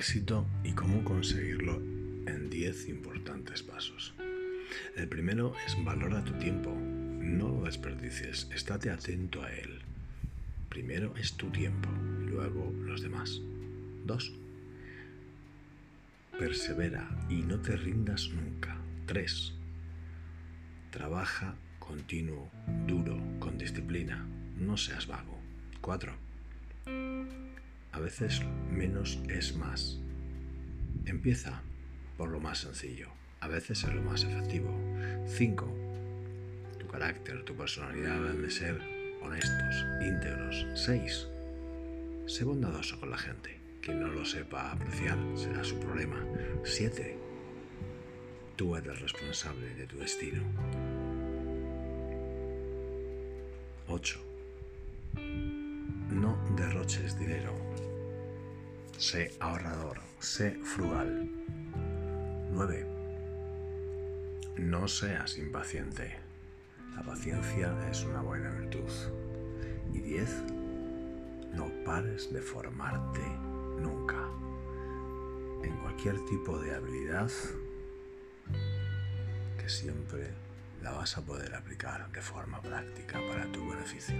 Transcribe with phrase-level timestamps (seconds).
[0.00, 1.76] éxito y cómo conseguirlo
[2.26, 4.14] en 10 importantes pasos.
[4.96, 6.74] El primero es valora tu tiempo.
[6.74, 9.80] No lo desperdicies, estate atento a él.
[10.68, 11.90] Primero es tu tiempo,
[12.30, 13.40] luego los demás.
[14.06, 14.32] 2.
[16.38, 18.76] Persevera y no te rindas nunca.
[19.06, 19.52] 3.
[20.90, 22.50] Trabaja continuo,
[22.86, 24.26] duro, con disciplina.
[24.56, 25.38] No seas vago.
[25.82, 27.49] 4.
[27.92, 29.98] A veces menos es más.
[31.06, 31.62] Empieza
[32.16, 33.08] por lo más sencillo.
[33.40, 34.70] A veces es lo más efectivo.
[35.26, 36.76] 5.
[36.78, 38.80] Tu carácter, tu personalidad deben de ser
[39.22, 40.66] honestos, íntegros.
[40.74, 41.28] 6.
[42.26, 43.58] Sé bondadoso con la gente.
[43.82, 46.24] Quien no lo sepa apreciar será su problema.
[46.64, 47.16] 7.
[48.56, 50.42] Tú eres responsable de tu destino.
[53.88, 54.20] 8.
[56.10, 57.69] No derroches dinero.
[59.00, 61.26] Sé ahorrador, sé frugal.
[62.52, 62.86] 9.
[64.58, 66.18] No seas impaciente.
[66.94, 68.90] La paciencia es una buena virtud.
[69.94, 70.42] Y 10.
[71.54, 73.22] No pares de formarte
[73.80, 74.28] nunca.
[75.64, 77.30] En cualquier tipo de habilidad
[79.58, 80.28] que siempre
[80.82, 84.14] la vas a poder aplicar de forma práctica para tu beneficio.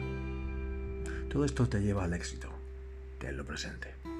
[1.28, 2.48] Todo esto te lleva al éxito.
[3.18, 4.19] Tenlo presente.